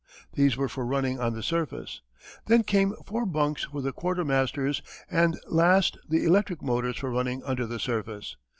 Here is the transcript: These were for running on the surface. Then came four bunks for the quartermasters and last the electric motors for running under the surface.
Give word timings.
These 0.33 0.57
were 0.57 0.67
for 0.67 0.83
running 0.83 1.19
on 1.19 1.33
the 1.35 1.43
surface. 1.43 2.01
Then 2.47 2.63
came 2.63 2.95
four 3.05 3.23
bunks 3.27 3.65
for 3.65 3.83
the 3.83 3.93
quartermasters 3.93 4.81
and 5.11 5.39
last 5.47 5.95
the 6.09 6.23
electric 6.25 6.63
motors 6.63 6.97
for 6.97 7.11
running 7.11 7.43
under 7.43 7.67
the 7.67 7.77
surface. 7.77 8.35